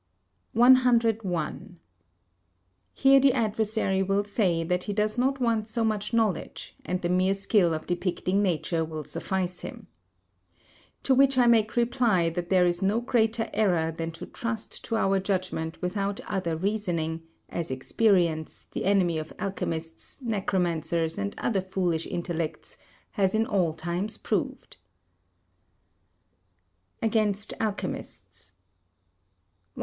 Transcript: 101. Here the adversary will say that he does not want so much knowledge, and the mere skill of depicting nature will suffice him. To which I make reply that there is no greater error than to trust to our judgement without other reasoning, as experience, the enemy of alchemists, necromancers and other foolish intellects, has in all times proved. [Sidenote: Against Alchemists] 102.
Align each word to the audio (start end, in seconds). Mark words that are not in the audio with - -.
101. 0.53 1.79
Here 2.91 3.19
the 3.19 3.33
adversary 3.33 4.01
will 4.01 4.23
say 4.23 4.63
that 4.63 4.85
he 4.85 4.93
does 4.93 5.15
not 5.15 5.39
want 5.39 5.67
so 5.67 5.83
much 5.83 6.11
knowledge, 6.11 6.75
and 6.83 6.99
the 7.03 7.07
mere 7.07 7.35
skill 7.35 7.71
of 7.71 7.85
depicting 7.85 8.41
nature 8.41 8.83
will 8.83 9.03
suffice 9.03 9.59
him. 9.59 9.85
To 11.03 11.13
which 11.13 11.37
I 11.37 11.45
make 11.45 11.75
reply 11.75 12.31
that 12.31 12.49
there 12.49 12.65
is 12.65 12.81
no 12.81 12.99
greater 12.99 13.47
error 13.53 13.91
than 13.91 14.09
to 14.13 14.25
trust 14.25 14.83
to 14.85 14.95
our 14.97 15.19
judgement 15.19 15.79
without 15.83 16.19
other 16.21 16.55
reasoning, 16.55 17.21
as 17.49 17.69
experience, 17.69 18.65
the 18.71 18.85
enemy 18.85 19.19
of 19.19 19.31
alchemists, 19.37 20.19
necromancers 20.23 21.19
and 21.19 21.35
other 21.37 21.61
foolish 21.61 22.07
intellects, 22.07 22.75
has 23.11 23.35
in 23.35 23.45
all 23.45 23.71
times 23.71 24.17
proved. 24.17 24.77
[Sidenote: 27.01 27.07
Against 27.07 27.53
Alchemists] 27.59 28.53
102. 29.75 29.79